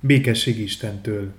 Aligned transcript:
Békesség 0.00 0.58
Istentől. 0.58 1.34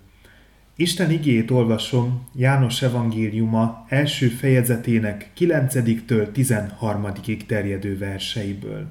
Isten 0.75 1.11
igét 1.11 1.51
olvasom 1.51 2.27
János 2.35 2.81
evangéliuma 2.81 3.85
első 3.89 4.27
fejezetének 4.27 5.31
9-től 5.37 6.31
13 6.31 7.07
terjedő 7.47 7.97
verseiből. 7.97 8.87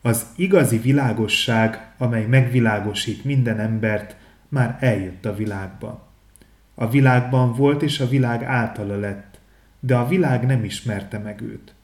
Az 0.00 0.26
igazi 0.36 0.78
világosság, 0.78 1.94
amely 1.98 2.26
megvilágosít 2.26 3.24
minden 3.24 3.60
embert, 3.60 4.16
már 4.48 4.76
eljött 4.80 5.26
a 5.26 5.34
világba. 5.34 6.08
A 6.74 6.90
világban 6.90 7.54
volt, 7.54 7.82
és 7.82 8.00
a 8.00 8.08
világ 8.08 8.42
általa 8.42 8.98
lett, 8.98 9.40
de 9.80 9.96
a 9.96 10.08
világ 10.08 10.46
nem 10.46 10.64
ismerte 10.64 11.18
meg 11.18 11.40
őt. 11.40 11.74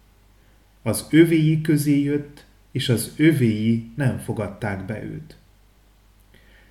Az 0.83 1.07
övéi 1.11 1.61
közé 1.61 2.03
jött, 2.03 2.45
és 2.73 2.89
az 2.89 3.15
övéi 3.17 3.91
nem 3.95 4.19
fogadták 4.19 4.85
be 4.85 5.03
őt 5.03 5.37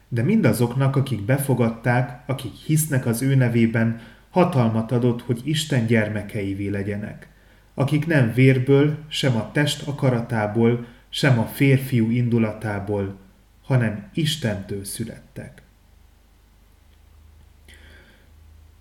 de 0.08 0.23
mindazoknak, 0.23 0.95
akik 0.95 1.22
befogadták, 1.22 2.22
akik 2.26 2.54
hisznek 2.54 3.05
az 3.05 3.22
ő 3.22 3.36
nevében, 3.36 4.00
hatalmat 4.30 4.91
adott, 4.91 5.22
hogy 5.22 5.41
Isten 5.44 5.86
gyermekeivé 5.86 6.68
legyenek, 6.68 7.28
akik 7.73 8.08
nem 8.08 8.34
vérből, 8.34 8.98
sem 9.08 9.36
a 9.36 9.52
test 9.52 9.88
akaratából, 9.88 10.86
sem 11.09 11.40
a 11.40 11.45
férfiú 11.45 12.09
indulatából, 12.09 13.16
hanem 13.64 14.09
Istentől 14.14 14.84
születtek. 14.84 15.62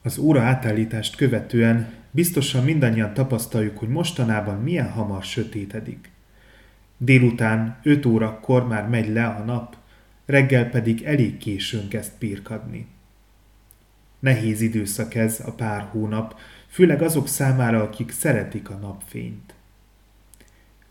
Az 0.03 0.19
óra 0.19 0.43
átállítást 0.43 1.17
követően 1.17 1.93
biztosan 2.11 2.65
mindannyian 2.65 3.15
tapasztaljuk, 3.15 3.79
hogy 3.79 3.89
mostanában 3.89 4.63
milyen 4.63 4.91
hamar 4.91 5.23
sötétedik. 5.23 6.11
Délután 6.97 7.77
5 7.83 8.07
órakor 8.07 8.69
már 8.69 8.89
megy 8.89 9.09
le 9.09 9.27
a 9.27 9.45
nap, 9.45 9.77
reggel 10.27 10.69
pedig 10.71 11.03
elég 11.03 11.37
későn 11.37 11.89
kezd 11.89 12.13
pirkadni. 12.19 12.87
Nehéz 14.19 14.61
időszak 14.61 15.15
ez 15.15 15.43
a 15.47 15.53
pár 15.53 15.89
hónap, 15.91 16.39
főleg 16.69 17.03
azok 17.03 17.29
számára, 17.29 17.83
akik 17.83 18.11
szeretik 18.11 18.71
a 18.71 18.75
napfényt. 18.75 19.55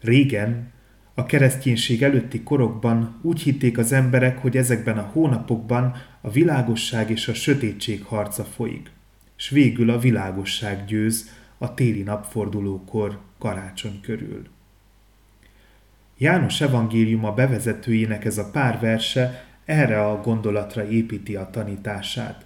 Régen, 0.01 0.71
a 1.13 1.25
kereszténység 1.25 2.03
előtti 2.03 2.43
korokban 2.43 3.19
úgy 3.21 3.41
hitték 3.41 3.77
az 3.77 3.91
emberek, 3.91 4.37
hogy 4.37 4.57
ezekben 4.57 4.97
a 4.97 5.09
hónapokban 5.13 5.95
a 6.21 6.31
világosság 6.31 7.09
és 7.09 7.27
a 7.27 7.33
sötétség 7.33 8.03
harca 8.03 8.43
folyik, 8.43 8.91
s 9.35 9.49
végül 9.49 9.89
a 9.89 9.99
világosság 9.99 10.85
győz 10.85 11.29
a 11.57 11.73
téli 11.73 12.01
napfordulókor 12.01 13.19
karácsony 13.39 13.99
körül. 14.01 14.47
János 16.23 16.61
evangéliuma 16.61 17.33
bevezetőjének 17.33 18.25
ez 18.25 18.37
a 18.37 18.49
pár 18.51 18.79
verse 18.79 19.45
erre 19.65 20.05
a 20.05 20.21
gondolatra 20.21 20.87
építi 20.87 21.35
a 21.35 21.49
tanítását. 21.51 22.45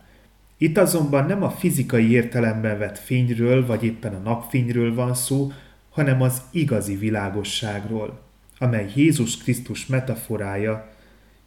Itt 0.58 0.78
azonban 0.78 1.26
nem 1.26 1.44
a 1.44 1.50
fizikai 1.50 2.12
értelemben 2.12 2.78
vett 2.78 2.98
fényről, 2.98 3.66
vagy 3.66 3.84
éppen 3.84 4.14
a 4.14 4.18
napfényről 4.20 4.96
van 4.96 5.14
szó, 5.14 5.52
hanem 5.90 6.22
az 6.22 6.42
igazi 6.52 6.96
világosságról, 6.96 8.22
amely 8.58 8.92
Jézus 8.96 9.38
Krisztus 9.38 9.86
metaforája, 9.86 10.90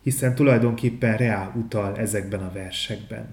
hiszen 0.03 0.35
tulajdonképpen 0.35 1.17
reál 1.17 1.53
utal 1.57 1.97
ezekben 1.97 2.41
a 2.41 2.53
versekben. 2.53 3.27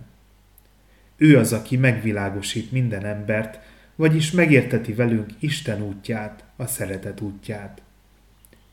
Ő 1.18 1.38
az, 1.38 1.53
aki 1.53 1.78
megvilágosít 1.78 2.72
minden 2.72 3.06
embert, 3.06 3.59
vagyis 3.95 4.31
megérteti 4.31 4.94
velünk 4.94 5.30
Isten 5.40 5.81
útját, 5.81 6.44
a 6.56 6.66
szeretet 6.66 7.22
útját 7.22 7.81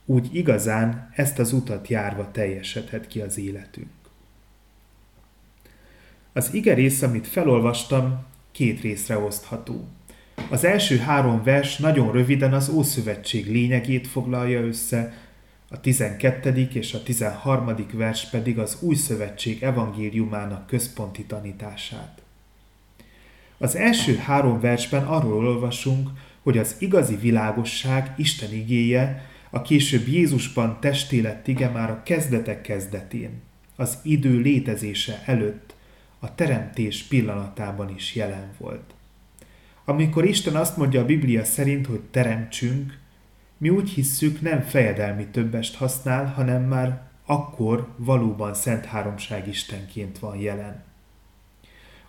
úgy 0.04 0.34
igazán 0.34 1.10
ezt 1.14 1.38
az 1.38 1.52
utat 1.52 1.88
járva 1.88 2.30
teljesedhet 2.30 3.06
ki 3.06 3.20
az 3.20 3.38
életünk. 3.38 3.90
Az 6.32 6.54
ige 6.54 6.74
rész, 6.74 7.02
amit 7.02 7.26
felolvastam, 7.26 8.24
két 8.52 8.80
részre 8.80 9.18
osztható. 9.18 9.88
Az 10.50 10.64
első 10.64 10.98
három 10.98 11.42
vers 11.42 11.76
nagyon 11.76 12.12
röviden 12.12 12.52
az 12.52 12.68
Ószövetség 12.68 13.50
lényegét 13.50 14.06
foglalja 14.06 14.60
össze, 14.60 15.12
a 15.70 15.80
12. 15.80 16.68
és 16.72 16.94
a 16.94 17.02
13. 17.02 17.74
vers 17.92 18.28
pedig 18.30 18.58
az 18.58 18.76
Új 18.80 18.94
Szövetség 18.94 19.62
evangéliumának 19.62 20.66
központi 20.66 21.24
tanítását. 21.24 22.22
Az 23.58 23.76
első 23.76 24.16
három 24.16 24.60
versben 24.60 25.06
arról 25.06 25.46
olvasunk, 25.46 26.10
hogy 26.42 26.58
az 26.58 26.76
igazi 26.78 27.16
világosság 27.16 28.14
Isten 28.16 28.52
igéje 28.52 29.28
a 29.54 29.62
később 29.62 30.06
Jézusban 30.06 30.80
testé 30.80 31.20
lett 31.20 31.48
ige 31.48 31.68
már 31.68 31.90
a 31.90 32.02
kezdetek 32.02 32.60
kezdetén, 32.60 33.30
az 33.76 33.98
idő 34.02 34.38
létezése 34.38 35.22
előtt, 35.26 35.74
a 36.18 36.34
teremtés 36.34 37.02
pillanatában 37.02 37.94
is 37.94 38.14
jelen 38.14 38.50
volt. 38.58 38.94
Amikor 39.84 40.24
Isten 40.24 40.56
azt 40.56 40.76
mondja 40.76 41.00
a 41.00 41.04
Biblia 41.04 41.44
szerint, 41.44 41.86
hogy 41.86 42.00
teremtsünk, 42.00 42.98
mi 43.58 43.68
úgy 43.68 43.90
hisszük, 43.90 44.40
nem 44.40 44.60
fejedelmi 44.60 45.26
többest 45.26 45.76
használ, 45.76 46.26
hanem 46.26 46.62
már 46.62 47.02
akkor 47.24 47.94
valóban 47.96 48.54
Szent 48.54 48.84
Háromság 48.84 49.48
Istenként 49.48 50.18
van 50.18 50.36
jelen. 50.36 50.82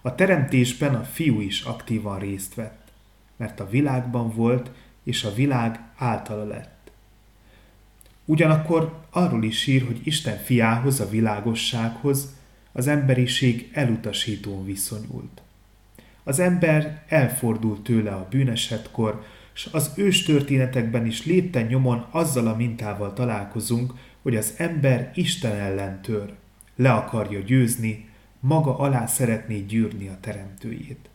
A 0.01 0.15
teremtésben 0.15 0.95
a 0.95 1.03
fiú 1.03 1.41
is 1.41 1.61
aktívan 1.61 2.19
részt 2.19 2.53
vett, 2.53 2.91
mert 3.35 3.59
a 3.59 3.69
világban 3.69 4.31
volt, 4.35 4.71
és 5.03 5.23
a 5.23 5.33
világ 5.33 5.79
általa 5.95 6.43
lett. 6.43 6.74
Ugyanakkor 8.25 9.03
arról 9.09 9.43
is 9.43 9.67
ír, 9.67 9.85
hogy 9.85 10.01
Isten 10.03 10.37
fiához, 10.37 10.99
a 10.99 11.09
világossághoz 11.09 12.33
az 12.71 12.87
emberiség 12.87 13.69
elutasítón 13.73 14.65
viszonyult. 14.65 15.41
Az 16.23 16.39
ember 16.39 17.03
elfordult 17.07 17.83
tőle 17.83 18.11
a 18.11 18.27
bűnesetkor, 18.29 19.23
és 19.53 19.67
az 19.71 19.91
ős 19.95 20.23
történetekben 20.23 21.05
is 21.05 21.25
lépten 21.25 21.65
nyomon 21.65 22.05
azzal 22.11 22.47
a 22.47 22.55
mintával 22.55 23.13
találkozunk, 23.13 23.93
hogy 24.21 24.35
az 24.35 24.53
ember 24.57 25.11
Isten 25.13 25.55
ellen 25.55 26.01
tör, 26.01 26.33
le 26.75 26.91
akarja 26.91 27.39
győzni, 27.39 28.09
maga 28.39 28.77
alá 28.77 29.05
szeretné 29.05 29.59
gyűrni 29.59 30.07
a 30.07 30.17
teremtőjét. 30.19 31.09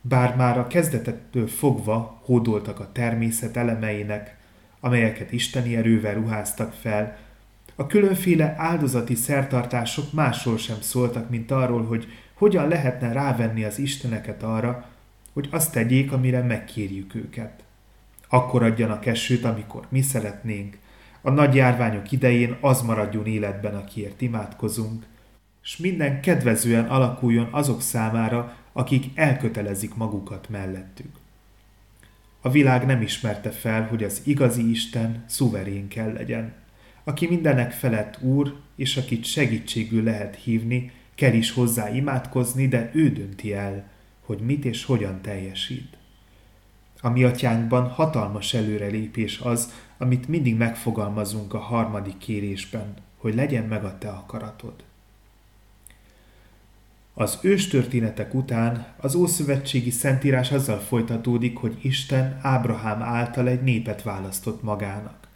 Bár 0.00 0.36
már 0.36 0.58
a 0.58 0.66
kezdetettől 0.66 1.46
fogva 1.46 2.20
hódoltak 2.24 2.80
a 2.80 2.92
természet 2.92 3.56
elemeinek, 3.56 4.36
amelyeket 4.84 5.32
isteni 5.32 5.76
erővel 5.76 6.14
ruháztak 6.14 6.72
fel, 6.72 7.16
a 7.74 7.86
különféle 7.86 8.54
áldozati 8.56 9.14
szertartások 9.14 10.12
másról 10.12 10.58
sem 10.58 10.76
szóltak, 10.80 11.30
mint 11.30 11.50
arról, 11.50 11.84
hogy 11.84 12.06
hogyan 12.34 12.68
lehetne 12.68 13.12
rávenni 13.12 13.64
az 13.64 13.78
isteneket 13.78 14.42
arra, 14.42 14.88
hogy 15.32 15.48
azt 15.50 15.72
tegyék, 15.72 16.12
amire 16.12 16.42
megkérjük 16.42 17.14
őket. 17.14 17.64
Akkor 18.28 18.62
adjanak 18.62 19.06
esőt, 19.06 19.44
amikor 19.44 19.86
mi 19.88 20.00
szeretnénk, 20.00 20.78
a 21.20 21.30
nagy 21.30 21.54
járványok 21.54 22.12
idején 22.12 22.56
az 22.60 22.82
maradjon 22.82 23.26
életben, 23.26 23.74
akiért 23.74 24.20
imádkozunk, 24.20 25.04
s 25.60 25.76
minden 25.76 26.20
kedvezően 26.20 26.84
alakuljon 26.84 27.48
azok 27.50 27.80
számára, 27.82 28.56
akik 28.72 29.04
elkötelezik 29.14 29.94
magukat 29.94 30.48
mellettük. 30.48 31.22
A 32.44 32.50
világ 32.50 32.86
nem 32.86 33.02
ismerte 33.02 33.50
fel, 33.50 33.86
hogy 33.86 34.04
az 34.04 34.20
igazi 34.24 34.70
Isten 34.70 35.24
szuverén 35.26 35.88
kell 35.88 36.12
legyen, 36.12 36.52
aki 37.04 37.26
mindenek 37.26 37.72
felett 37.72 38.22
úr, 38.22 38.54
és 38.76 38.96
akit 38.96 39.24
segítségül 39.24 40.02
lehet 40.02 40.36
hívni, 40.36 40.90
kell 41.14 41.32
is 41.32 41.50
hozzá 41.50 41.94
imádkozni, 41.94 42.68
de 42.68 42.90
ő 42.94 43.08
dönti 43.10 43.52
el, 43.52 43.90
hogy 44.20 44.38
mit 44.38 44.64
és 44.64 44.84
hogyan 44.84 45.20
teljesít. 45.20 45.96
A 47.00 47.08
mi 47.08 47.24
atyánkban 47.24 47.88
hatalmas 47.88 48.54
előrelépés 48.54 49.38
az, 49.38 49.72
amit 49.98 50.28
mindig 50.28 50.56
megfogalmazunk 50.56 51.54
a 51.54 51.58
harmadik 51.58 52.18
kérésben, 52.18 52.94
hogy 53.16 53.34
legyen 53.34 53.64
meg 53.64 53.84
a 53.84 53.98
te 53.98 54.08
akaratod. 54.08 54.74
Az 57.16 57.38
őstörténetek 57.42 58.34
után 58.34 58.86
az 58.96 59.14
Ószövetségi 59.14 59.90
Szentírás 59.90 60.52
azzal 60.52 60.78
folytatódik, 60.78 61.56
hogy 61.56 61.78
Isten 61.82 62.38
Ábrahám 62.42 63.02
által 63.02 63.48
egy 63.48 63.62
népet 63.62 64.02
választott 64.02 64.62
magának. 64.62 65.28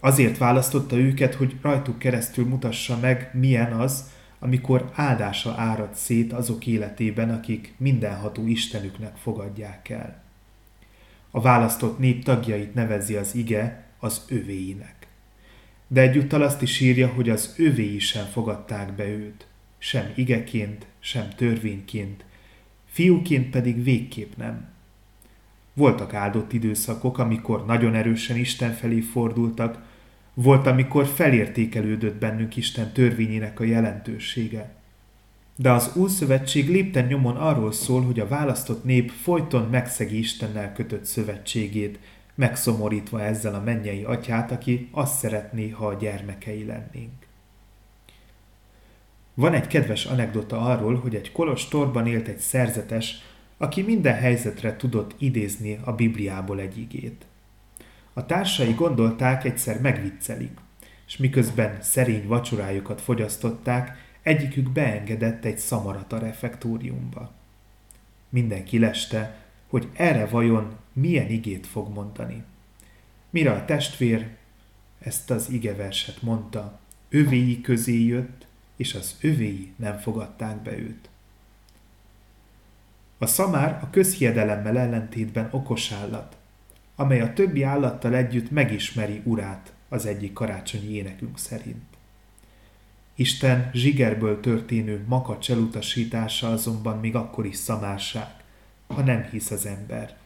Azért 0.00 0.38
választotta 0.38 0.96
őket, 0.96 1.34
hogy 1.34 1.56
rajtuk 1.62 1.98
keresztül 1.98 2.46
mutassa 2.46 2.98
meg, 3.00 3.30
milyen 3.32 3.72
az, 3.72 4.10
amikor 4.38 4.90
áldása 4.94 5.54
árad 5.56 5.94
szét 5.94 6.32
azok 6.32 6.66
életében, 6.66 7.30
akik 7.30 7.74
mindenható 7.76 8.46
Istenüknek 8.46 9.16
fogadják 9.16 9.88
el. 9.88 10.22
A 11.30 11.40
választott 11.40 11.98
nép 11.98 12.24
tagjait 12.24 12.74
nevezi 12.74 13.14
az 13.14 13.34
ige 13.34 13.84
az 13.98 14.24
övéinek. 14.28 15.06
De 15.88 16.00
egyúttal 16.00 16.42
azt 16.42 16.62
is 16.62 16.80
írja, 16.80 17.08
hogy 17.08 17.30
az 17.30 17.54
övéi 17.58 17.98
sem 17.98 18.24
fogadták 18.24 18.92
be 18.92 19.04
őt, 19.08 19.46
sem 19.84 20.12
igeként, 20.14 20.86
sem 20.98 21.28
törvényként, 21.36 22.24
fiúként 22.84 23.50
pedig 23.50 23.82
végképp 23.82 24.36
nem. 24.36 24.68
Voltak 25.74 26.14
áldott 26.14 26.52
időszakok, 26.52 27.18
amikor 27.18 27.66
nagyon 27.66 27.94
erősen 27.94 28.36
Isten 28.36 28.72
felé 28.72 29.00
fordultak, 29.00 29.90
Volt, 30.34 30.66
amikor 30.66 31.06
felértékelődött 31.06 32.14
bennünk 32.14 32.56
Isten 32.56 32.92
törvényének 32.92 33.60
a 33.60 33.64
jelentősége. 33.64 34.74
De 35.56 35.70
az 35.70 35.96
Újszövetség 35.96 36.68
lépten 36.68 37.06
nyomon 37.06 37.36
arról 37.36 37.72
szól, 37.72 38.02
hogy 38.02 38.20
a 38.20 38.28
választott 38.28 38.84
nép 38.84 39.10
folyton 39.10 39.68
megszegi 39.70 40.18
Istennel 40.18 40.72
kötött 40.72 41.04
szövetségét, 41.04 41.98
megszomorítva 42.34 43.22
ezzel 43.22 43.54
a 43.54 43.62
mennyei 43.62 44.02
atyát, 44.02 44.50
aki 44.50 44.88
azt 44.90 45.18
szeretné, 45.18 45.68
ha 45.68 45.86
a 45.86 45.94
gyermekei 45.94 46.64
lennénk. 46.64 47.21
Van 49.34 49.54
egy 49.54 49.66
kedves 49.66 50.04
anekdota 50.04 50.60
arról, 50.60 50.94
hogy 50.94 51.14
egy 51.14 51.32
kolostorban 51.32 52.06
élt 52.06 52.28
egy 52.28 52.38
szerzetes, 52.38 53.22
aki 53.56 53.82
minden 53.82 54.14
helyzetre 54.14 54.76
tudott 54.76 55.14
idézni 55.18 55.78
a 55.84 55.92
Bibliából 55.92 56.60
egy 56.60 56.78
igét. 56.78 57.24
A 58.12 58.26
társai 58.26 58.72
gondolták, 58.72 59.44
egyszer 59.44 59.80
megviccelik, 59.80 60.58
és 61.06 61.16
miközben 61.16 61.78
szerény 61.82 62.26
vacsorájukat 62.26 63.00
fogyasztották, 63.00 63.96
egyikük 64.22 64.70
beengedett 64.70 65.44
egy 65.44 65.58
szamarat 65.58 66.12
a 66.12 66.18
refektóriumba. 66.18 67.32
Mindenki 68.28 68.78
leste, 68.78 69.36
hogy 69.68 69.88
erre 69.92 70.26
vajon 70.26 70.76
milyen 70.92 71.28
igét 71.28 71.66
fog 71.66 71.92
mondani. 71.94 72.42
Mire 73.30 73.52
a 73.52 73.64
testvér 73.64 74.28
ezt 74.98 75.30
az 75.30 75.50
igeverset 75.50 76.22
mondta, 76.22 76.80
övéi 77.08 77.60
közé 77.60 78.04
jött, 78.04 78.46
és 78.82 78.94
az 78.94 79.16
övéi 79.20 79.72
nem 79.76 79.98
fogadták 79.98 80.56
be 80.56 80.78
őt. 80.78 81.08
A 83.18 83.26
szamár 83.26 83.78
a 83.82 83.90
közhiedelemmel 83.90 84.78
ellentétben 84.78 85.48
okos 85.50 85.92
állat, 85.92 86.36
amely 86.96 87.20
a 87.20 87.32
többi 87.32 87.62
állattal 87.62 88.14
együtt 88.14 88.50
megismeri 88.50 89.20
urát 89.24 89.72
az 89.88 90.06
egyik 90.06 90.32
karácsonyi 90.32 90.94
énekünk 90.94 91.38
szerint. 91.38 91.84
Isten 93.14 93.70
zsigerből 93.72 94.40
történő 94.40 95.04
makacs 95.08 95.50
elutasítása 95.50 96.50
azonban 96.50 96.98
még 96.98 97.14
akkor 97.16 97.46
is 97.46 97.56
szamárság, 97.56 98.28
ha 98.86 99.02
nem 99.02 99.22
hisz 99.30 99.50
az 99.50 99.66
ember. 99.66 100.16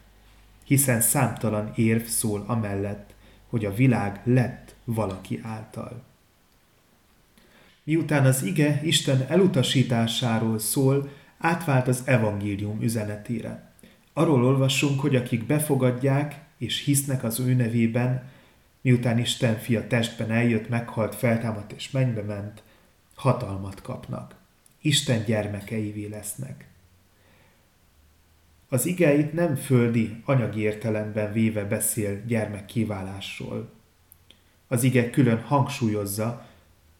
Hiszen 0.63 1.01
számtalan 1.01 1.71
érv 1.75 2.03
szól 2.03 2.43
amellett, 2.47 3.13
hogy 3.49 3.65
a 3.65 3.73
világ 3.73 4.21
lett 4.23 4.75
valaki 4.83 5.39
által. 5.43 6.06
Miután 7.87 8.25
az 8.25 8.43
ige 8.43 8.79
Isten 8.83 9.25
elutasításáról 9.27 10.59
szól, 10.59 11.09
átvált 11.37 11.87
az 11.87 12.01
evangélium 12.05 12.81
üzenetére. 12.81 13.71
Arról 14.13 14.45
olvasunk, 14.45 14.99
hogy 14.99 15.15
akik 15.15 15.45
befogadják 15.45 16.41
és 16.57 16.83
hisznek 16.83 17.23
az 17.23 17.39
ő 17.39 17.53
nevében, 17.53 18.29
miután 18.81 19.19
Isten 19.19 19.57
fia 19.59 19.87
testben 19.87 20.31
eljött, 20.31 20.69
meghalt, 20.69 21.15
feltámadt 21.15 21.71
és 21.71 21.91
mennybe 21.91 22.21
ment, 22.21 22.63
hatalmat 23.15 23.81
kapnak. 23.81 24.35
Isten 24.81 25.23
gyermekeivé 25.25 26.05
lesznek. 26.05 26.67
Az 28.69 28.85
igeit 28.85 29.33
nem 29.33 29.55
földi, 29.55 30.21
anyagi 30.25 30.59
értelemben 30.59 31.33
véve 31.33 31.63
beszél 31.63 32.25
gyermek 32.25 32.65
kiválásról. 32.65 33.69
Az 34.67 34.83
ige 34.83 35.09
külön 35.09 35.41
hangsúlyozza, 35.41 36.46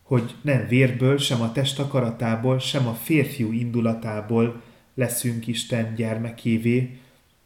hogy 0.07 0.35
nem 0.41 0.67
vérből, 0.67 1.17
sem 1.17 1.41
a 1.41 1.51
test 1.51 1.79
akaratából, 1.79 2.59
sem 2.59 2.87
a 2.87 2.93
férfiú 2.93 3.51
indulatából 3.51 4.61
leszünk 4.93 5.47
Isten 5.47 5.95
gyermekévé, 5.95 6.99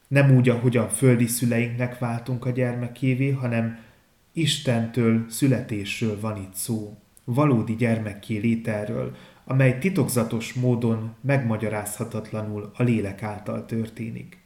nem 0.08 0.36
úgy, 0.36 0.50
ahogyan 0.50 0.90
földi 0.90 1.28
szüleinknek 1.28 2.00
váltunk 2.00 2.46
a 2.46 2.50
gyermekévé, 2.50 3.30
hanem 3.30 3.80
Istentől, 4.34 5.26
születésről 5.30 6.20
van 6.20 6.38
itt 6.38 6.54
szó, 6.54 6.98
valódi 7.24 7.76
gyermekké 7.76 8.38
lételről, 8.38 9.16
amely 9.46 9.78
titokzatos 9.78 10.54
módon 10.54 11.16
megmagyarázhatatlanul 11.22 12.72
a 12.76 12.84
lélek 12.84 13.24
által 13.24 13.66
történik. 13.66 14.38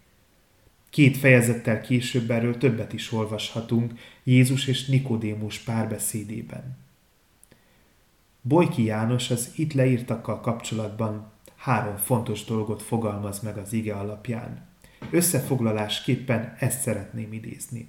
Két 0.90 1.18
fejezettel 1.18 1.82
később 1.82 2.32
erről 2.32 2.58
többet 2.58 2.94
is 2.94 3.12
olvashatunk 3.12 3.94
Jézus 4.24 4.68
és 4.68 4.86
Nikodémus 4.86 5.60
párbeszédében. 5.60 6.85
Bojki 8.48 8.84
János 8.84 9.32
az 9.32 9.52
itt 9.56 9.74
leírtakkal 9.74 10.40
kapcsolatban 10.42 11.32
három 11.56 11.98
fontos 11.98 12.44
dolgot 12.44 12.82
fogalmaz 12.82 13.40
meg 13.40 13.58
az 13.58 13.74
ige 13.74 13.96
alapján. 13.96 14.68
Összefoglalásképpen 15.12 16.56
ezt 16.60 16.82
szeretném 16.82 17.34
idézni. 17.34 17.88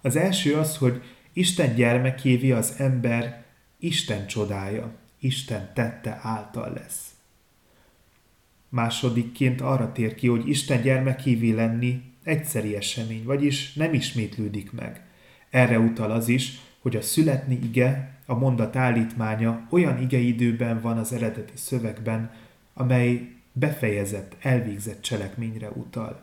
Az 0.00 0.16
első 0.16 0.54
az, 0.54 0.76
hogy 0.76 1.02
Isten 1.32 1.74
gyermekévé 1.74 2.50
az 2.50 2.74
ember 2.78 3.44
Isten 3.78 4.26
csodája, 4.26 4.92
Isten 5.18 5.70
tette 5.74 6.18
által 6.22 6.72
lesz. 6.72 7.14
Másodikként 8.68 9.60
arra 9.60 9.92
tér 9.92 10.14
ki, 10.14 10.26
hogy 10.28 10.48
Isten 10.48 10.82
gyermekévé 10.82 11.50
lenni 11.50 12.02
egyszeri 12.22 12.76
esemény, 12.76 13.24
vagyis 13.24 13.72
nem 13.72 13.94
ismétlődik 13.94 14.72
meg. 14.72 15.06
Erre 15.50 15.78
utal 15.78 16.10
az 16.10 16.28
is, 16.28 16.60
hogy 16.84 16.96
a 16.96 17.02
születni 17.02 17.58
ige, 17.62 18.18
a 18.26 18.34
mondat 18.34 18.76
állítmánya 18.76 19.66
olyan 19.70 20.02
igeidőben 20.02 20.80
van 20.80 20.98
az 20.98 21.12
eredeti 21.12 21.52
szövegben, 21.56 22.30
amely 22.74 23.28
befejezett, 23.52 24.36
elvégzett 24.40 25.02
cselekményre 25.02 25.70
utal. 25.70 26.20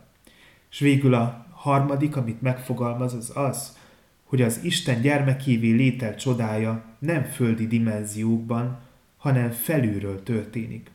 És 0.71 0.79
végül 0.79 1.13
a 1.13 1.45
harmadik, 1.51 2.15
amit 2.15 2.41
megfogalmaz, 2.41 3.13
az 3.13 3.31
az, 3.35 3.77
hogy 4.23 4.41
az 4.41 4.59
Isten 4.63 5.01
gyermekévé 5.01 5.71
létel 5.71 6.15
csodája 6.15 6.83
nem 6.99 7.23
földi 7.23 7.67
dimenziókban, 7.67 8.79
hanem 9.17 9.51
felülről 9.51 10.23
történik. 10.23 10.91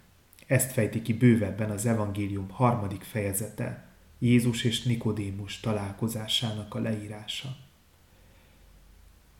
Ezt 0.46 0.72
fejti 0.72 1.02
ki 1.02 1.14
bővebben 1.14 1.70
az 1.70 1.86
evangélium 1.86 2.50
harmadik 2.50 3.02
fejezete, 3.02 3.84
Jézus 4.18 4.64
és 4.64 4.82
Nikodémus 4.82 5.60
találkozásának 5.60 6.74
a 6.74 6.78
leírása. 6.78 7.65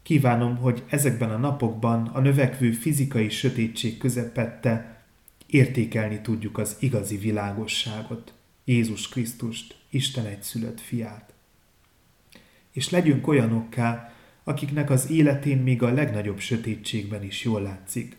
Kívánom, 0.06 0.56
hogy 0.56 0.82
ezekben 0.88 1.30
a 1.30 1.36
napokban 1.36 2.06
a 2.06 2.20
növekvő 2.20 2.72
fizikai 2.72 3.28
sötétség 3.28 3.98
közepette 3.98 5.04
értékelni 5.46 6.20
tudjuk 6.20 6.58
az 6.58 6.76
igazi 6.78 7.16
világosságot, 7.16 8.32
Jézus 8.64 9.08
Krisztust, 9.08 9.76
Isten 9.90 10.26
egyszülött 10.26 10.80
fiát. 10.80 11.32
És 12.72 12.90
legyünk 12.90 13.26
olyanokká, 13.26 14.14
akiknek 14.44 14.90
az 14.90 15.10
életén 15.10 15.58
még 15.58 15.82
a 15.82 15.92
legnagyobb 15.92 16.38
sötétségben 16.38 17.22
is 17.22 17.44
jól 17.44 17.62
látszik, 17.62 18.16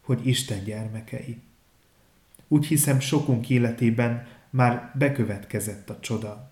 hogy 0.00 0.26
Isten 0.26 0.64
gyermekei. 0.64 1.40
Úgy 2.48 2.66
hiszem, 2.66 3.00
sokunk 3.00 3.50
életében 3.50 4.26
már 4.50 4.92
bekövetkezett 4.94 5.90
a 5.90 6.00
csoda. 6.00 6.51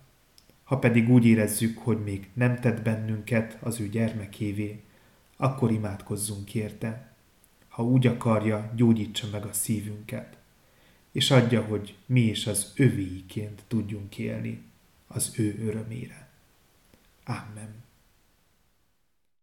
Ha 0.70 0.78
pedig 0.78 1.10
úgy 1.10 1.26
érezzük, 1.26 1.78
hogy 1.78 2.02
még 2.02 2.28
nem 2.32 2.56
tett 2.60 2.82
bennünket 2.82 3.58
az 3.60 3.80
ő 3.80 3.88
gyermekévé, 3.88 4.82
akkor 5.36 5.70
imádkozzunk 5.70 6.54
érte. 6.54 7.14
Ha 7.68 7.84
úgy 7.84 8.06
akarja, 8.06 8.72
gyógyítsa 8.76 9.28
meg 9.32 9.44
a 9.44 9.52
szívünket, 9.52 10.36
és 11.12 11.30
adja, 11.30 11.62
hogy 11.62 11.96
mi 12.06 12.20
is 12.20 12.46
az 12.46 12.72
övéiként 12.76 13.62
tudjunk 13.68 14.18
élni 14.18 14.62
az 15.06 15.32
ő 15.38 15.58
örömére. 15.66 16.28
Amen. 17.24 17.74